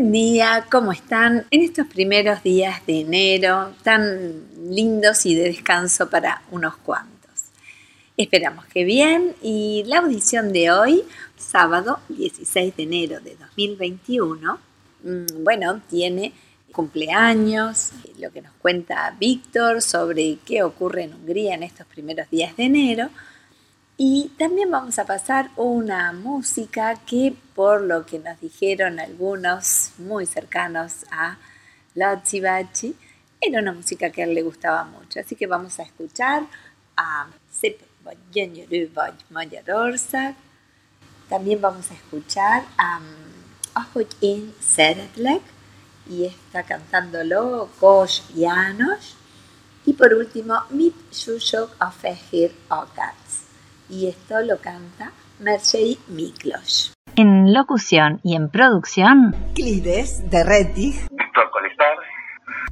Buen 0.00 0.12
día, 0.12 0.64
¿cómo 0.70 0.92
están? 0.92 1.44
En 1.50 1.60
estos 1.60 1.86
primeros 1.86 2.42
días 2.42 2.86
de 2.86 3.00
enero, 3.00 3.74
tan 3.82 4.46
lindos 4.70 5.26
y 5.26 5.34
de 5.34 5.42
descanso 5.42 6.08
para 6.08 6.40
unos 6.50 6.78
cuantos. 6.78 7.50
Esperamos 8.16 8.64
que 8.64 8.84
bien 8.84 9.34
y 9.42 9.84
la 9.86 9.98
audición 9.98 10.54
de 10.54 10.70
hoy, 10.70 11.04
sábado 11.36 11.98
16 12.08 12.76
de 12.78 12.82
enero 12.82 13.20
de 13.20 13.36
2021, 13.36 14.58
mm, 15.04 15.44
bueno, 15.44 15.82
tiene 15.90 16.32
cumpleaños, 16.72 17.90
lo 18.18 18.32
que 18.32 18.40
nos 18.40 18.54
cuenta 18.54 19.14
Víctor 19.20 19.82
sobre 19.82 20.38
qué 20.46 20.62
ocurre 20.62 21.02
en 21.02 21.12
Hungría 21.12 21.54
en 21.54 21.62
estos 21.62 21.86
primeros 21.86 22.30
días 22.30 22.56
de 22.56 22.64
enero, 22.64 23.10
y 24.02 24.30
también 24.38 24.70
vamos 24.70 24.98
a 24.98 25.04
pasar 25.04 25.50
una 25.56 26.14
música 26.14 26.94
que, 27.04 27.36
por 27.54 27.82
lo 27.82 28.06
que 28.06 28.18
nos 28.18 28.40
dijeron 28.40 28.98
algunos 28.98 29.92
muy 29.98 30.24
cercanos 30.24 31.04
a 31.10 31.36
Lotzi 31.94 32.40
Bachi, 32.40 32.96
era 33.38 33.60
una 33.60 33.74
música 33.74 34.08
que 34.08 34.22
a 34.22 34.24
él 34.24 34.32
le 34.32 34.40
gustaba 34.40 34.84
mucho. 34.84 35.20
Así 35.20 35.36
que 35.36 35.46
vamos 35.46 35.78
a 35.78 35.82
escuchar 35.82 36.44
a 36.96 37.28
Sep. 37.50 37.78
También 41.28 41.60
vamos 41.60 41.90
a 41.90 41.94
escuchar 41.94 42.62
a 42.78 43.00
Ahogy 43.74 44.16
in 44.22 44.54
Szeretlek 44.60 45.42
y 46.08 46.24
está 46.24 46.62
cantándolo 46.62 47.68
Kos 47.78 48.24
János. 48.34 49.14
Y 49.84 49.92
por 49.92 50.14
último, 50.14 50.54
Mit 50.70 50.94
Susok 51.10 51.76
a 51.78 51.90
Fehir 51.90 52.56
Akats 52.70 53.49
y 53.90 54.08
esto 54.08 54.40
lo 54.40 54.58
canta 54.58 55.12
Mercedes 55.40 55.98
Miklos. 56.08 56.92
En 57.16 57.52
locución 57.52 58.20
y 58.22 58.36
en 58.36 58.50
producción, 58.50 59.34
Clides 59.54 60.30
de 60.30 60.44
Rettig, 60.44 60.94
Víctor 61.10 61.50
Colestar, 61.50 61.96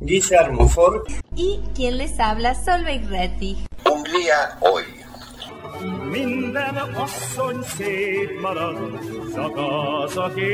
Guillermo 0.01 0.69
Ford 0.69 1.03
y 1.35 1.61
quien 1.75 1.99
les 1.99 2.19
habla, 2.21 2.55
Solveig 2.55 3.09
Rettig. 3.09 3.59
Hungría 3.85 4.59
hoy. 4.61 4.85
Minden 6.11 6.77
asszony 6.77 7.63
szép 7.63 8.41
marad, 8.41 8.99
csak 9.35 9.57
az, 9.57 10.17
aki 10.17 10.53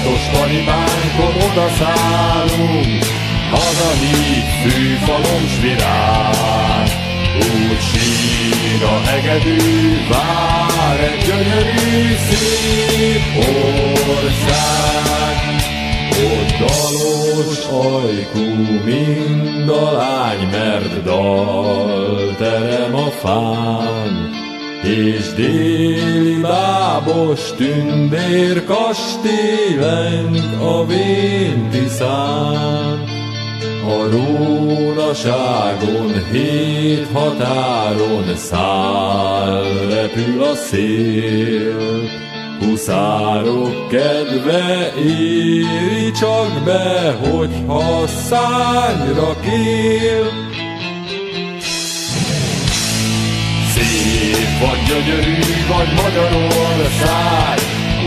Kártos 0.08 0.28
talibánkon 0.28 1.50
odaszállunk, 1.50 3.04
hazahív 3.50 4.44
fűfalom 4.62 5.46
s 5.48 5.60
virág. 5.60 6.88
Úgy 7.36 7.80
sír 7.80 8.82
a 8.84 9.00
hegedű, 9.08 10.06
vár 10.10 11.00
egy 11.00 11.24
gyönyörű 11.26 12.14
szép 12.28 13.22
ország. 13.98 15.36
Ott 16.10 16.52
dalos 16.58 17.66
ajkú 17.66 18.46
mind 18.84 19.68
a 19.68 19.92
lány, 19.92 20.48
mert 20.50 21.02
dal 21.02 22.34
terem 22.38 22.94
a 22.94 23.10
fán. 23.10 24.27
És 24.88 25.32
déli 25.36 26.40
bábos 26.40 27.52
tündér 27.56 28.64
kastélenk 28.64 30.60
a 30.60 30.86
véntiszán. 30.86 32.56
A 33.84 34.10
rónaságon 34.10 36.12
hét 36.32 37.06
határon 37.12 38.36
száll, 38.36 39.64
repül 39.90 40.42
a 40.42 40.54
szél. 40.54 41.76
Huszárok 42.60 43.88
kedve 43.88 44.92
éri 45.04 46.10
csak 46.10 46.62
be, 46.64 47.18
hogyha 47.30 48.06
szányra 48.06 49.36
kél. 49.40 50.46
Szép 53.78 54.58
vagy 54.60 54.82
gyönyörű 54.86 55.38
vagy 55.68 55.92
Magyarország, 56.02 57.58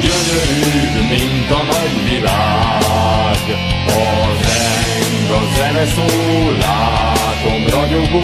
gyönyörű, 0.01 1.07
mint 1.09 1.51
a 1.51 1.63
nagy 1.63 2.09
világ. 2.09 3.43
A 3.87 4.29
zeng, 4.41 5.29
a 5.31 5.55
zene 5.55 5.85
szól, 5.85 6.57
látom 6.57 7.67
ragyogó 7.67 8.21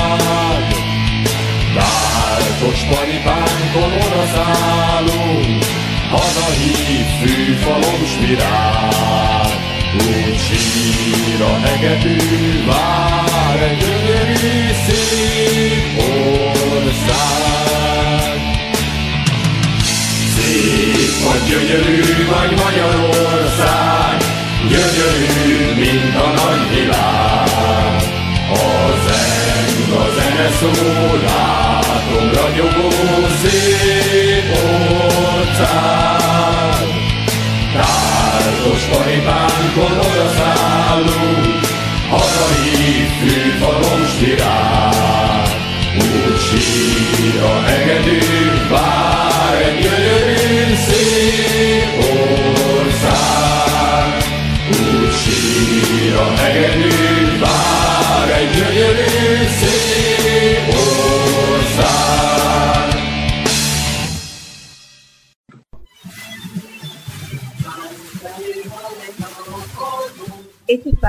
Vártos 1.75 2.81
paripánkon 2.91 3.93
odaszállunk, 3.93 5.65
hazahív 6.11 7.07
fűfalom 7.23 8.07
s 8.07 8.27
virág. 8.27 9.78
Úgy 9.95 10.39
sír 10.39 11.43
a 11.43 11.59
hegedű, 11.67 12.65
vár 12.67 13.63
egy 13.63 13.79
gyönyörű 13.79 14.73
szép 14.87 16.03
ország. 16.79 17.29
Szép 20.35 21.25
vagy 21.25 21.43
gyönyörű 21.49 22.27
vagy 22.27 22.51
Magyarország, 22.65 24.17
gyönyörű, 24.69 25.75
mint 25.75 26.15
a 26.15 26.29
nagy 26.29 26.69
világ. 26.75 28.03
A 28.51 28.69
zeng, 29.07 29.93
a 29.93 30.07
zene 30.15 30.49
szól, 30.61 31.19
látom 31.27 32.31
ragyogó 32.33 32.89
szép 33.43 34.47
ország. 35.37 36.08
Ajvánkon 39.09 39.99
odaszállunk, 39.99 41.67
hazai 42.11 43.07
fűfalom 43.21 44.07
stirál. 44.07 45.43
Úgy 45.97 46.39
sír 46.41 47.43
a 47.43 47.61
hegedű, 47.67 48.19
vár 48.71 49.63
egy 49.63 49.81
gyönyörű 49.83 50.75
szép 50.87 52.05
ország. 52.77 54.09
Úgy 54.71 55.13
sír 55.23 56.15
a 56.15 56.41
hegedű, 56.41 57.39
vár 57.41 58.31
egy 58.41 58.51
gyönyörű 58.51 59.47
szép 59.61 59.78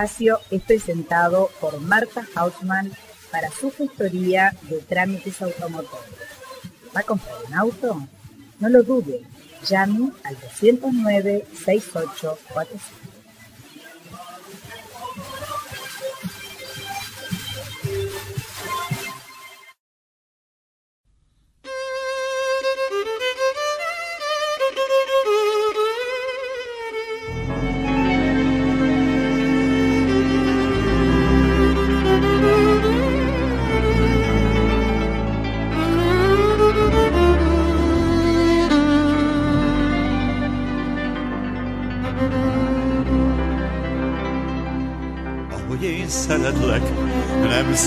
espacio 0.03 0.39
es 0.49 0.61
presentado 0.61 1.49
por 1.59 1.81
Marta 1.81 2.25
Hautman 2.33 2.89
para 3.31 3.51
su 3.51 3.69
gestoría 3.69 4.55
de 4.69 4.77
trámites 4.79 5.41
automotores. 5.41 6.15
¿Va 6.95 7.01
a 7.01 7.03
comprar 7.03 7.35
un 7.45 7.53
auto? 7.53 8.07
No 8.61 8.69
lo 8.69 8.81
dude. 8.83 9.23
Llame 9.67 10.11
al 10.23 10.39
209 10.39 11.45
6845. 11.65 13.08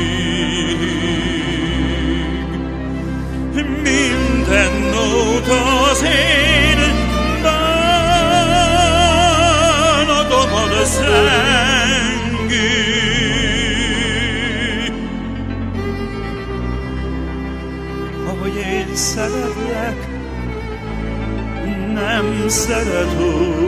Nem 22.67 22.83
szeret 22.83 23.21
úgy 23.21 23.67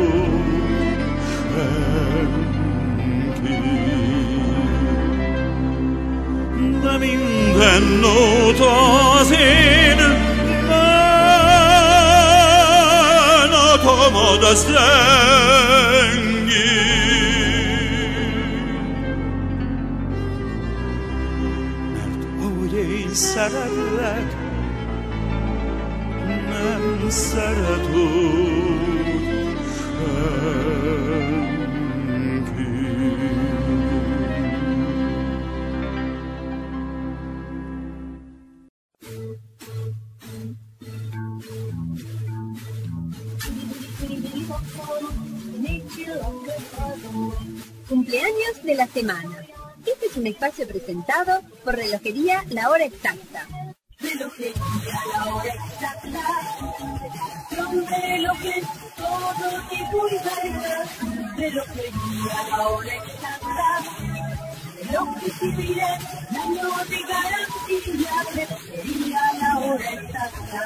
senki. 1.54 2.38
De 6.81 6.98
minden 6.98 7.81
nóta 8.01 9.12
az 9.12 9.31
én 9.31 9.98
bánatomod 10.68 11.24
a 14.44 14.54
zengi. 14.54 14.78
Mert 21.94 22.24
ahogy 22.40 22.74
én 22.74 23.13
szeretlek, 23.13 24.49
Cumpleaños 47.88 48.64
de 48.64 48.76
la 48.76 48.88
semana. 48.88 49.46
Este 49.86 50.06
es 50.08 50.18
un 50.18 50.28
espacio 50.28 50.68
presentado 50.68 51.42
por 51.64 51.76
Relojería 51.76 52.44
La 52.50 52.70
Hora 52.70 52.86
Exacta. 52.86 53.48
La 54.00 55.34
Hora 55.34 55.46
Exacta. 55.46 55.59
Todo. 57.90 59.40
Relojes 64.90 65.42
y 65.42 65.46
miren, 65.46 66.02
año 66.40 66.69
de 66.88 67.00
garantía. 67.02 68.24
Relojería 68.34 69.22
La 69.40 69.60
Hora 69.60 69.94
Exacta. 69.94 70.62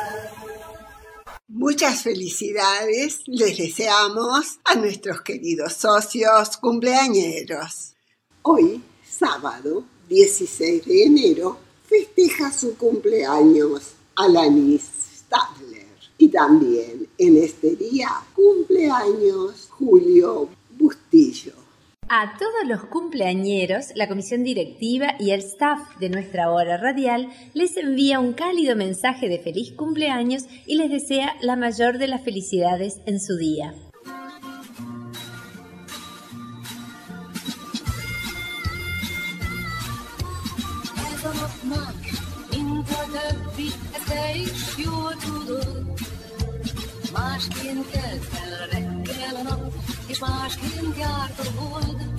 Muchas 1.48 2.04
felicidades 2.04 3.22
les 3.28 3.58
deseamos 3.58 4.60
a 4.66 4.76
nuestros 4.76 5.22
queridos 5.22 5.74
socios 5.74 6.58
cumpleañeros. 6.58 7.94
Hoy, 8.42 8.84
sábado 9.08 9.86
16 10.10 10.86
de 10.86 11.04
enero, 11.04 11.58
festeja 11.88 12.52
su 12.52 12.76
cumpleaños 12.78 13.94
Alanis 14.16 14.84
Stadler. 15.18 15.73
Y 16.24 16.30
también 16.30 17.06
en 17.18 17.36
este 17.36 17.76
día 17.76 18.08
cumpleaños 18.34 19.68
Julio 19.72 20.48
Bustillo. 20.80 21.52
A 22.08 22.38
todos 22.40 22.66
los 22.66 22.86
cumpleañeros, 22.86 23.88
la 23.96 24.08
comisión 24.08 24.42
directiva 24.46 25.16
y 25.20 25.32
el 25.32 25.42
staff 25.42 25.82
de 26.00 26.08
nuestra 26.08 26.50
hora 26.50 26.78
radial 26.78 27.28
les 27.54 27.76
envía 27.76 28.22
un 28.22 28.32
cálido 28.32 28.78
mensaje 28.78 29.28
de 29.28 29.40
feliz 29.40 29.74
cumpleaños 29.74 30.46
y 30.66 30.76
les 30.76 30.90
desea 30.90 31.36
la 31.42 31.58
mayor 31.58 31.98
de 31.98 32.08
las 32.08 32.24
felicidades 32.24 33.02
en 33.06 33.20
su 33.20 33.36
día. 33.36 33.74
Kelt 47.74 48.24
fel 48.26 48.68
reggel 48.72 49.36
a 49.36 49.42
nap, 49.42 49.74
és 50.08 50.20
másként 50.20 50.98
járt 50.98 51.40
a 51.40 51.62
hold. 51.62 52.14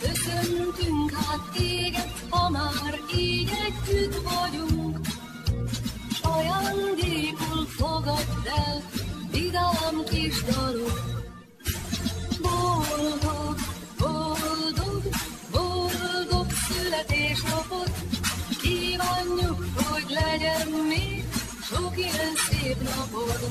Köszöntünk 0.00 1.10
hát 1.10 1.50
téged, 1.52 2.12
ha 2.30 2.50
már 2.50 3.00
így 3.16 3.50
együtt 3.66 4.14
vagyunk. 4.14 4.98
S 6.12 6.20
ajándékul 6.22 7.66
fogadd 7.66 8.46
el, 8.56 8.82
vidám 9.32 10.04
kis 10.10 10.42
dalok. 10.42 11.00
Boldog, 12.40 13.56
boldog, 13.98 15.02
boldog 15.50 16.46
születésnapot, 16.68 17.90
kívánjuk, 18.62 19.64
hogy 19.76 20.04
legyen 20.08 20.68
még 20.88 21.24
sok 21.62 21.92
ilyen 21.96 22.34
szép 22.50 22.76
napod. 22.82 23.50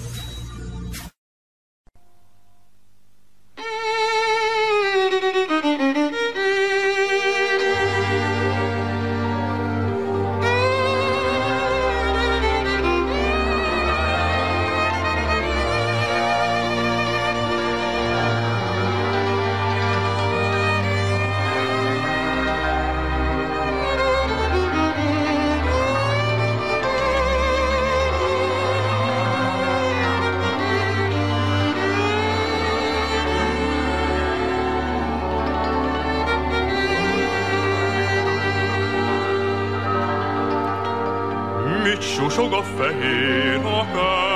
Susog 42.19 42.53
a 42.53 42.63
fehér 42.63 43.61
akác, 43.65 44.28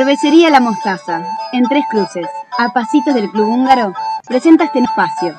Cervecería 0.00 0.48
La 0.48 0.60
Mostaza, 0.60 1.22
en 1.52 1.64
Tres 1.68 1.84
Cruces, 1.90 2.26
a 2.56 2.72
pasitos 2.72 3.14
del 3.14 3.30
Club 3.30 3.48
Húngaro, 3.48 3.92
presenta 4.26 4.64
este 4.64 4.78
espacio. 4.78 5.38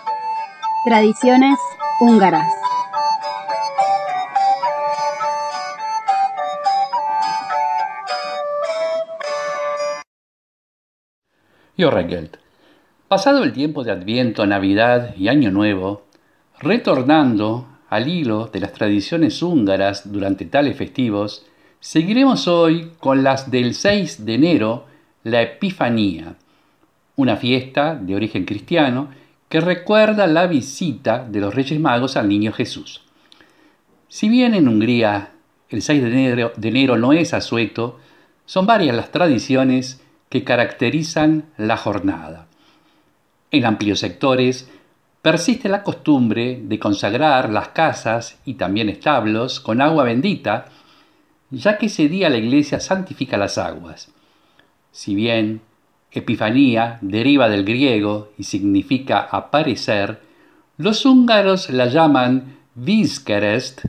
Tradiciones 0.85 1.57
húngaras. 1.99 2.47
Jó 11.75 11.89
reggelt. 11.89 12.37
Pasado 13.07 13.43
el 13.43 13.53
tiempo 13.53 13.83
de 13.83 13.93
Adviento, 13.93 14.45
Navidad 14.45 15.15
y 15.17 15.29
Año 15.29 15.49
Nuevo, 15.49 16.03
retornando 16.59 17.65
al 17.89 18.07
hilo 18.07 18.45
de 18.45 18.59
las 18.59 18.73
tradiciones 18.73 19.41
húngaras 19.41 20.11
durante 20.11 20.45
tales 20.45 20.77
festivos, 20.77 21.47
seguiremos 21.81 22.47
hoy 22.47 22.91
con 22.99 23.23
las 23.23 23.49
del 23.49 23.73
6 23.73 24.23
de 24.23 24.35
enero, 24.35 24.85
la 25.23 25.41
Epifanía, 25.41 26.35
una 27.15 27.35
fiesta 27.35 27.95
de 27.95 28.15
origen 28.15 28.45
cristiano 28.45 29.09
que 29.49 29.59
recuerda 29.59 30.27
la 30.27 30.47
visita 30.47 31.25
de 31.27 31.41
los 31.41 31.53
Reyes 31.53 31.79
Magos 31.79 32.15
al 32.15 32.29
Niño 32.29 32.53
Jesús. 32.53 33.01
Si 34.07 34.29
bien 34.29 34.53
en 34.53 34.67
Hungría 34.67 35.31
el 35.69 35.81
6 35.81 36.03
de 36.03 36.53
enero, 36.67 36.97
no 36.97 37.13
es 37.13 37.33
asueto, 37.33 37.99
son 38.45 38.67
varias 38.67 38.95
las 38.95 39.11
tradiciones 39.11 40.03
que 40.29 40.43
caracterizan 40.43 41.45
la 41.57 41.77
jornada. 41.77 42.45
En 43.49 43.65
amplios 43.65 43.99
sectores 43.99 44.69
persiste 45.21 45.67
la 45.67 45.81
costumbre 45.81 46.61
de 46.61 46.77
consagrar 46.77 47.49
las 47.49 47.69
casas 47.69 48.39
y 48.45 48.53
también 48.53 48.87
establos 48.89 49.59
con 49.59 49.81
agua 49.81 50.03
bendita, 50.03 50.67
ya 51.51 51.77
que 51.77 51.87
ese 51.87 52.07
día 52.07 52.29
la 52.29 52.37
iglesia 52.37 52.79
santifica 52.79 53.37
las 53.37 53.57
aguas. 53.57 54.11
Si 54.91 55.15
bien 55.15 55.61
Epifanía 56.11 56.97
deriva 57.01 57.47
del 57.47 57.63
griego 57.63 58.31
y 58.37 58.43
significa 58.43 59.19
aparecer, 59.19 60.19
los 60.77 61.05
húngaros 61.05 61.69
la 61.69 61.85
llaman 61.85 62.57
Vizkerest, 62.75 63.85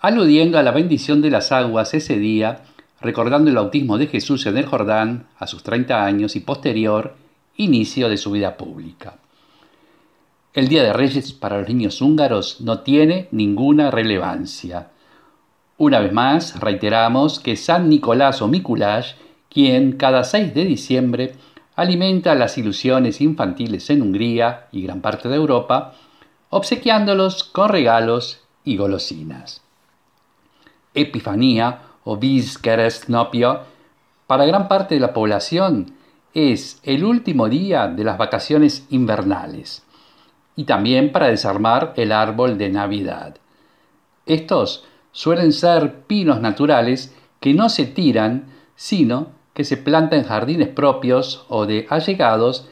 aludiendo 0.00 0.58
a 0.58 0.62
la 0.62 0.72
bendición 0.72 1.22
de 1.22 1.30
las 1.30 1.52
aguas 1.52 1.94
ese 1.94 2.18
día, 2.18 2.64
recordando 3.00 3.50
el 3.50 3.56
bautismo 3.56 3.98
de 3.98 4.06
Jesús 4.06 4.46
en 4.46 4.56
el 4.56 4.66
Jordán 4.66 5.26
a 5.38 5.46
sus 5.46 5.62
30 5.62 6.04
años 6.04 6.34
y 6.34 6.40
posterior 6.40 7.14
inicio 7.56 8.08
de 8.08 8.16
su 8.16 8.30
vida 8.30 8.56
pública. 8.56 9.18
El 10.54 10.68
Día 10.68 10.82
de 10.82 10.92
Reyes 10.92 11.32
para 11.32 11.58
los 11.58 11.68
niños 11.68 12.00
húngaros 12.00 12.60
no 12.60 12.80
tiene 12.80 13.28
ninguna 13.30 13.90
relevancia. 13.90 14.88
Una 15.82 15.98
vez 15.98 16.12
más, 16.12 16.60
reiteramos 16.60 17.40
que 17.40 17.56
San 17.56 17.88
Nicolás 17.88 18.40
o 18.40 18.46
Mikuláš, 18.46 19.16
quien 19.50 19.96
cada 19.96 20.22
6 20.22 20.54
de 20.54 20.64
diciembre 20.64 21.34
alimenta 21.74 22.36
las 22.36 22.56
ilusiones 22.56 23.20
infantiles 23.20 23.90
en 23.90 24.02
Hungría 24.02 24.68
y 24.70 24.82
gran 24.82 25.00
parte 25.00 25.28
de 25.28 25.34
Europa, 25.34 25.94
obsequiándolos 26.50 27.42
con 27.42 27.68
regalos 27.68 28.44
y 28.62 28.76
golosinas. 28.76 29.60
Epifanía 30.94 31.80
o 32.04 32.16
Vizkerestnopio, 32.16 33.62
para 34.28 34.46
gran 34.46 34.68
parte 34.68 34.94
de 34.94 35.00
la 35.00 35.12
población, 35.12 35.96
es 36.32 36.78
el 36.84 37.04
último 37.04 37.48
día 37.48 37.88
de 37.88 38.04
las 38.04 38.18
vacaciones 38.18 38.86
invernales 38.90 39.82
y 40.54 40.62
también 40.62 41.10
para 41.10 41.26
desarmar 41.26 41.92
el 41.96 42.12
árbol 42.12 42.56
de 42.56 42.68
Navidad. 42.68 43.34
Estos 44.26 44.84
suelen 45.12 45.52
ser 45.52 46.00
pinos 46.06 46.40
naturales 46.40 47.14
que 47.40 47.54
no 47.54 47.68
se 47.68 47.86
tiran, 47.86 48.46
sino 48.74 49.28
que 49.54 49.64
se 49.64 49.76
plantan 49.76 50.20
en 50.20 50.24
jardines 50.24 50.68
propios 50.68 51.44
o 51.48 51.66
de 51.66 51.86
allegados, 51.90 52.68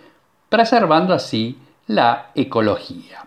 preservando 0.49 1.15
así 1.15 1.59
la 1.87 2.31
ecología. 2.35 3.27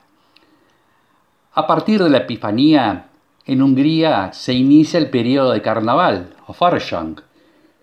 A 1.53 1.67
partir 1.67 2.01
de 2.01 2.09
la 2.09 2.19
Epifanía, 2.19 3.07
en 3.45 3.61
Hungría 3.61 4.31
se 4.33 4.53
inicia 4.53 4.97
el 4.97 5.09
periodo 5.09 5.51
de 5.51 5.61
carnaval 5.61 6.33
o 6.47 6.53
Farsang, 6.53 7.21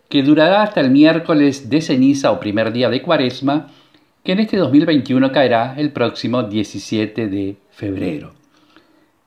que 0.09 0.23
durará 0.25 0.63
hasta 0.63 0.81
el 0.81 0.91
miércoles 0.91 1.71
de 1.71 1.81
ceniza 1.81 2.33
o 2.33 2.41
primer 2.41 2.73
día 2.73 2.91
de 2.91 3.01
cuaresma, 3.01 3.69
que 4.25 4.33
en 4.33 4.41
este 4.41 4.57
2021 4.57 5.31
caerá 5.31 5.75
el 5.79 5.93
próximo 5.93 6.43
17 6.43 7.29
de 7.29 7.57
febrero. 7.71 8.33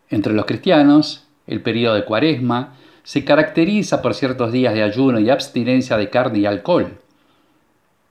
Entre 0.10 0.34
los 0.34 0.46
cristianos, 0.46 1.23
el 1.48 1.62
periodo 1.62 1.96
de 1.96 2.06
cuaresma 2.06 2.76
se 3.04 3.26
caracteriza 3.26 4.02
por 4.02 4.14
ciertos 4.14 4.52
días 4.52 4.74
de 4.74 4.84
ayuno 4.84 5.20
y 5.20 5.30
abstinencia 5.30 5.98
de 5.98 6.10
carne 6.10 6.40
y 6.40 6.46
alcohol. 6.46 6.98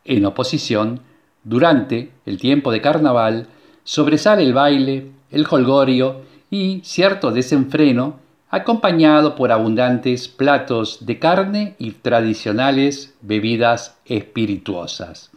En 0.05 0.27
oposición, 0.27 1.01
durante 1.45 2.11
el 2.27 2.39
tiempo 2.39 2.71
de 2.71 2.81
carnaval, 2.81 3.47
sobresale 3.85 4.43
el 4.43 4.53
baile, 4.53 5.11
el 5.31 5.47
holgorio 5.51 6.23
y 6.51 6.81
cierto 6.85 7.31
desenfreno 7.31 8.21
acompañado 8.51 9.35
por 9.35 9.51
abundantes 9.51 10.29
platos 10.29 11.07
de 11.07 11.19
carne 11.19 11.75
y 11.79 11.93
tradicionales 11.93 13.15
bebidas 13.23 13.97
espirituosas. 14.05 15.31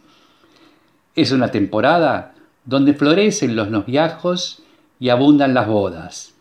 Es 1.14 1.32
una 1.32 1.50
temporada 1.50 2.34
donde 2.66 2.92
florecen 2.92 3.56
los 3.56 3.70
noviajos 3.70 4.62
y 5.00 5.08
abundan 5.08 5.54
las 5.54 5.66
bodas. 5.66 6.35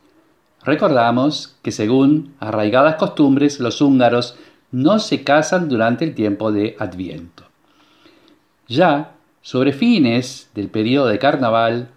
Recordamos 0.65 1.55
que 1.61 1.71
según 1.71 2.33
arraigadas 2.39 2.95
costumbres 2.95 3.59
los 3.59 3.81
húngaros 3.81 4.35
no 4.71 4.99
se 4.99 5.23
casan 5.23 5.69
durante 5.69 6.03
el 6.03 6.15
tiempo 6.15 6.51
de 6.51 6.75
Adviento. 6.79 7.43
Ya 8.67 9.11
sobre 9.41 9.73
fines 9.73 10.49
del 10.55 10.69
periodo 10.69 11.07
de 11.07 11.19
carnaval, 11.19 11.89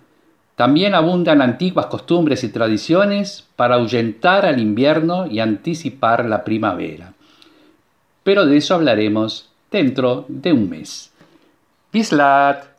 también 0.55 0.95
abundan 0.95 1.41
antiguas 1.41 1.87
costumbres 1.87 2.45
y 2.45 2.51
tradiciones 2.51 3.47
para 3.57 3.77
ahuyentar 3.77 4.45
al 4.45 4.61
invierno 4.61 5.27
y 5.27 5.41
anticipar 5.41 6.27
la 6.27 6.45
primavera. 6.45 7.15
Pero 8.23 8.45
de 8.45 8.59
eso 8.59 8.75
hablaremos 8.75 9.49
dentro 9.71 10.27
de 10.29 10.53
un 10.53 10.69
mes. 10.69 11.11
Bislat! 11.91 12.78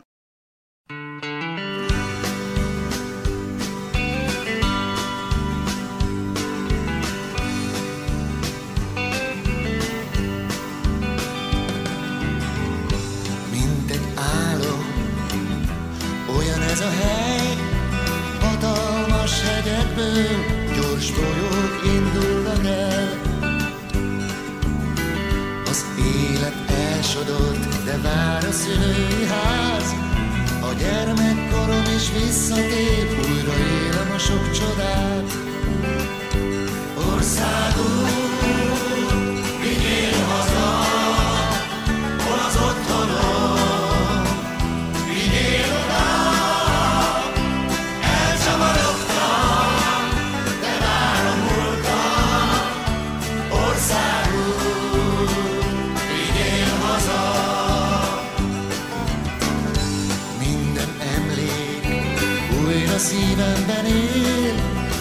Gyors 21.00 21.12
folyók 21.12 21.96
indulnak 21.96 22.66
el. 22.66 23.22
Az 25.70 25.86
élet 25.98 26.56
elsodort, 26.68 27.84
de 27.84 27.98
vár 27.98 28.44
a 28.44 28.52
szülői 28.52 29.26
ház, 29.26 29.94
a 30.62 30.74
gyermekkorom 30.80 31.84
is 31.96 32.12
visszatér, 32.12 33.08
újra 33.18 33.54
élem 33.58 34.12
a 34.16 34.18
sok 34.18 34.52
csodát. 34.52 35.32
Országunk, 37.14 38.29
szívemben 63.00 63.86
él, 63.86 64.56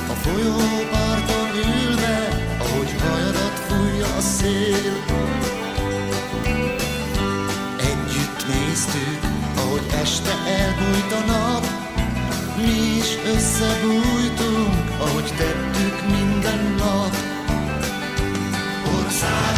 a 0.09 0.13
folyóparton 0.13 1.51
ülve, 1.55 2.29
ahogy 2.59 2.95
hajadat 3.01 3.59
fújja 3.67 4.17
a 4.17 4.21
szél. 4.21 4.95
Együtt 7.79 8.47
néztük, 8.49 9.21
ahogy 9.57 9.87
este 10.03 10.33
elbújt 10.47 11.13
a 11.13 11.33
nap, 11.33 11.65
mi 12.57 12.97
is 12.99 13.17
összebújtunk, 13.35 14.75
ahogy 14.99 15.33
tettük 15.37 15.97
minden 16.11 16.75
nap. 16.79 17.17
Országunk, 18.97 19.58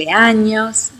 Cumpleaños, 0.00 0.92